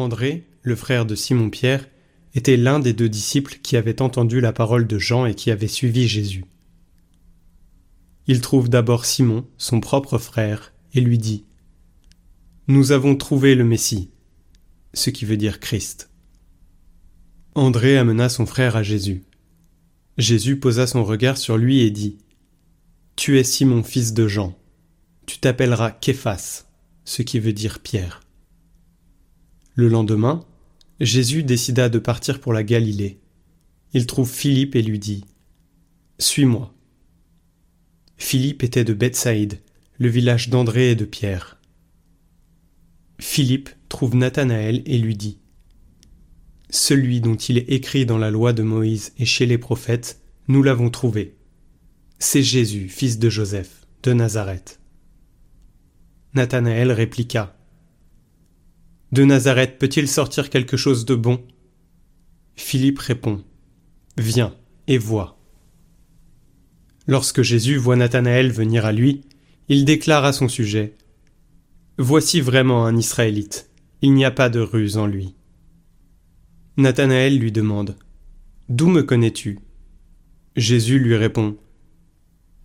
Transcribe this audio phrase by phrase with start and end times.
[0.00, 1.86] André, le frère de Simon-Pierre,
[2.34, 5.68] était l'un des deux disciples qui avaient entendu la parole de Jean et qui avaient
[5.68, 6.44] suivi Jésus.
[8.26, 11.44] Il trouve d'abord Simon, son propre frère, et lui dit
[12.68, 14.10] Nous avons trouvé le Messie,
[14.94, 16.10] ce qui veut dire Christ.
[17.54, 19.24] André amena son frère à Jésus.
[20.18, 22.18] Jésus posa son regard sur lui et dit
[23.16, 24.56] Tu es Simon, fils de Jean.
[25.26, 26.66] Tu t'appelleras Képhas,
[27.04, 28.20] ce qui veut dire Pierre.
[29.74, 30.44] Le lendemain,
[30.98, 33.20] Jésus décida de partir pour la Galilée.
[33.94, 35.24] Il trouve Philippe et lui dit
[36.18, 36.74] Suis-moi.
[38.16, 39.60] Philippe était de Bethsaïde,
[39.98, 41.58] le village d'André et de Pierre.
[43.20, 45.38] Philippe trouve Nathanaël et lui dit
[46.68, 50.62] Celui dont il est écrit dans la loi de Moïse et chez les prophètes, nous
[50.62, 51.36] l'avons trouvé.
[52.18, 54.80] C'est Jésus, fils de Joseph, de Nazareth.
[56.34, 57.56] Nathanaël répliqua
[59.12, 61.42] de Nazareth peut-il sortir quelque chose de bon?
[62.54, 63.42] Philippe répond
[64.16, 64.54] Viens
[64.86, 65.38] et vois.
[67.06, 69.22] Lorsque Jésus voit Nathanaël venir à lui,
[69.68, 70.96] il déclare à son sujet
[71.98, 75.34] Voici vraiment un Israélite, il n'y a pas de ruse en lui.
[76.76, 77.96] Nathanaël lui demande
[78.68, 79.58] D'où me connais-tu?
[80.54, 81.56] Jésus lui répond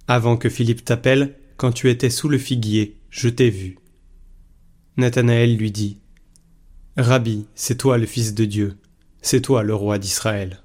[0.08, 3.78] Avant que Philippe t'appelle, quand tu étais sous le figuier, je t'ai vu.
[4.98, 6.00] Nathanaël lui dit
[6.98, 8.78] Rabbi, c'est toi le Fils de Dieu,
[9.22, 10.62] c'est toi le roi d'Israël.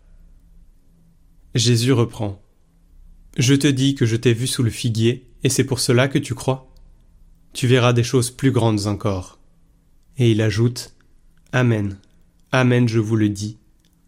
[1.57, 2.41] Jésus reprend.
[3.37, 6.21] Je te dis que je t'ai vu sous le figuier, et c'est pour cela que
[6.21, 6.73] tu crois.
[7.53, 9.41] Tu verras des choses plus grandes encore.
[10.19, 10.95] Et il ajoute.
[11.51, 11.99] Amen.
[12.53, 13.59] Amen, je vous le dis.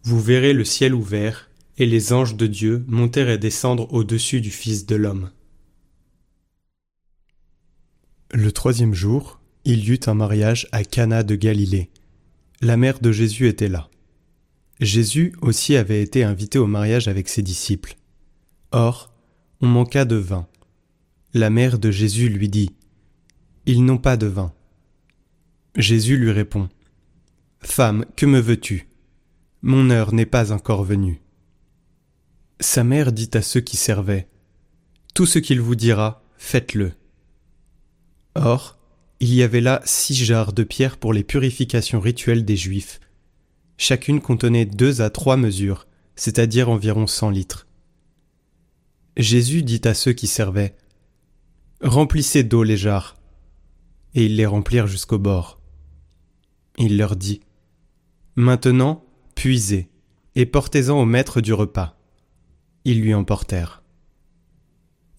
[0.04, 4.52] Vous verrez le ciel ouvert, et les anges de Dieu monter et descendre au-dessus du
[4.52, 5.30] Fils de l'homme.
[8.32, 11.90] Le troisième jour, il y eut un mariage à Cana de Galilée
[12.62, 13.90] la mère de Jésus était là.
[14.80, 17.96] Jésus aussi avait été invité au mariage avec ses disciples.
[18.70, 19.12] Or,
[19.60, 20.46] on manqua de vin.
[21.34, 22.70] La mère de Jésus lui dit
[23.66, 24.52] Ils n'ont pas de vin.
[25.76, 26.68] Jésus lui répond
[27.60, 28.88] Femme, que me veux-tu?
[29.62, 31.20] Mon heure n'est pas encore venue.
[32.60, 34.28] Sa mère dit à ceux qui servaient
[35.14, 36.92] Tout ce qu'il vous dira, faites-le.
[38.36, 38.78] Or,
[39.22, 42.98] il y avait là six jarres de pierre pour les purifications rituelles des Juifs.
[43.78, 47.68] Chacune contenait deux à trois mesures, c'est-à-dire environ cent litres.
[49.16, 50.74] Jésus dit à ceux qui servaient
[51.82, 53.16] Remplissez d'eau les jarres.
[54.16, 55.60] Et ils les remplirent jusqu'au bord.
[56.76, 57.42] Il leur dit
[58.34, 59.04] Maintenant,
[59.36, 59.88] puisez,
[60.34, 61.96] et portez-en au maître du repas.
[62.84, 63.84] Ils lui emportèrent.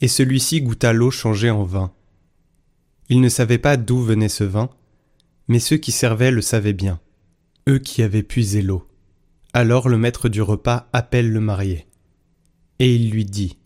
[0.02, 1.94] Et celui-ci goûta l'eau changée en vin.
[3.14, 4.72] Ils ne savaient pas d'où venait ce vin,
[5.48, 7.00] mais ceux qui servaient le savaient bien,
[7.70, 8.88] eux qui avaient puisé l'eau.
[9.54, 11.86] Alors le maître du repas appelle le marié.
[12.80, 13.60] Et il lui dit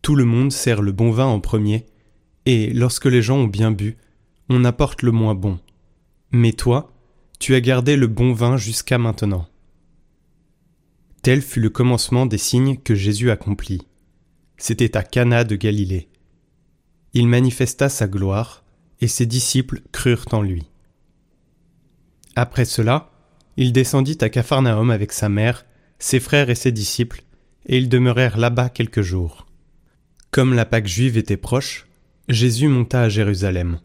[0.00, 1.84] Tout le monde sert le bon vin en premier,
[2.46, 3.98] et lorsque les gens ont bien bu,
[4.48, 5.60] on apporte le moins bon.
[6.30, 6.94] Mais toi,
[7.38, 9.46] tu as gardé le bon vin jusqu'à maintenant.
[11.20, 13.82] Tel fut le commencement des signes que Jésus accomplit.
[14.56, 16.08] C'était à Cana de Galilée
[17.14, 18.64] il manifesta sa gloire,
[19.00, 20.64] et ses disciples crurent en lui.
[22.36, 23.10] Après cela,
[23.56, 25.64] il descendit à Capharnaüm avec sa mère,
[25.98, 27.22] ses frères et ses disciples,
[27.66, 29.46] et ils demeurèrent là-bas quelques jours.
[30.32, 31.86] Comme la Pâque juive était proche,
[32.28, 33.80] Jésus monta à Jérusalem.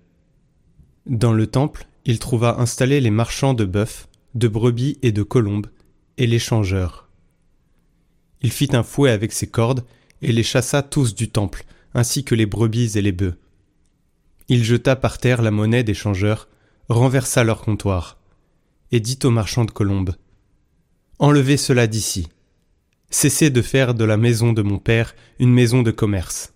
[1.05, 5.67] Dans le temple, il trouva installés les marchands de bœufs, de brebis et de colombes,
[6.17, 7.07] et les changeurs.
[8.41, 9.85] Il fit un fouet avec ses cordes,
[10.21, 13.37] et les chassa tous du temple, ainsi que les brebis et les bœufs.
[14.47, 16.47] Il jeta par terre la monnaie des changeurs,
[16.89, 18.17] renversa leur comptoir,
[18.91, 20.15] et dit aux marchands de colombes
[21.19, 22.27] Enlevez cela d'ici.
[23.09, 26.53] Cessez de faire de la maison de mon père une maison de commerce.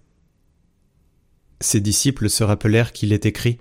[1.59, 3.57] Ses disciples se rappelèrent qu'il est écrit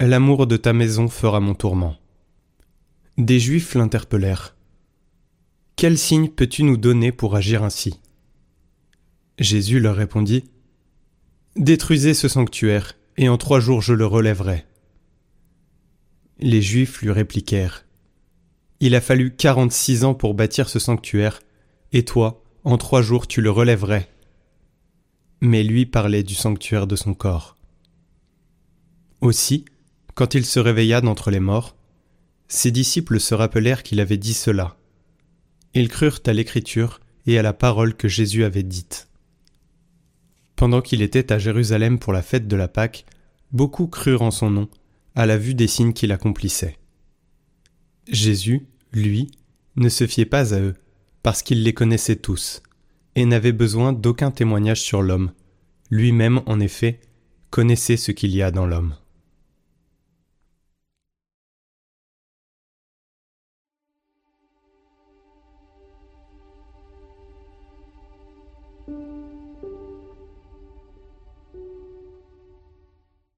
[0.00, 1.96] L'amour de ta maison fera mon tourment.
[3.16, 4.56] Des Juifs l'interpellèrent.
[5.76, 8.00] Quel signe peux-tu nous donner pour agir ainsi?
[9.38, 10.44] Jésus leur répondit
[11.56, 14.66] Détruisez ce sanctuaire, et en trois jours je le relèverai.
[16.40, 17.86] Les Juifs lui répliquèrent.
[18.80, 21.40] Il a fallu quarante-six ans pour bâtir ce sanctuaire,
[21.92, 24.10] et toi, en trois jours tu le relèverais.
[25.40, 27.56] Mais lui parlait du sanctuaire de son corps.
[29.20, 29.64] Aussi,
[30.14, 31.76] quand il se réveilla d'entre les morts,
[32.48, 34.76] ses disciples se rappelèrent qu'il avait dit cela.
[35.72, 39.08] Ils crurent à l'écriture et à la parole que Jésus avait dite.
[40.56, 43.06] Pendant qu'il était à Jérusalem pour la fête de la Pâque,
[43.52, 44.68] beaucoup crurent en son nom,
[45.14, 46.76] à la vue des signes qu'il accomplissait.
[48.08, 49.30] Jésus, lui,
[49.76, 50.74] ne se fiait pas à eux,
[51.22, 52.62] parce qu'il les connaissait tous,
[53.14, 55.32] et n'avait besoin d'aucun témoignage sur l'homme.
[55.90, 57.00] Lui-même, en effet,
[57.50, 58.94] connaissait ce qu'il y a dans l'homme.